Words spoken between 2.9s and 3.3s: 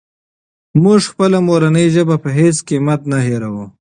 نه